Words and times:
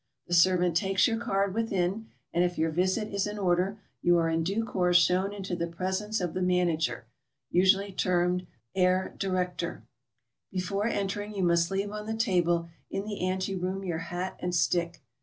The 0.25 0.33
servant 0.33 0.75
takes 0.75 1.07
your 1.07 1.19
card 1.19 1.53
within, 1.53 2.07
and 2.33 2.43
if 2.43 2.57
your 2.57 2.71
visit 2.71 3.09
is 3.13 3.27
in 3.27 3.37
order, 3.37 3.77
you 4.01 4.17
are 4.17 4.29
in 4.29 4.41
due 4.43 4.65
course 4.65 4.97
shown 4.97 5.31
into 5.31 5.55
the 5.55 5.67
presence 5.67 6.19
of 6.19 6.33
the 6.33 6.41
manager, 6.41 7.05
usually 7.51 7.91
termed 7.91 8.47
the 8.73 8.81
Herr 8.81 9.13
Directeur. 9.19 9.83
Before 10.51 10.87
entering, 10.87 11.35
you 11.35 11.43
must 11.43 11.69
leave 11.69 11.91
on 11.91 12.07
the 12.07 12.15
table 12.17 12.67
in 12.89 13.05
the 13.05 13.21
anteroom 13.29 13.83
your 13.83 13.99
hat 13.99 14.37
and 14.39 14.55
stick. 14.55 15.03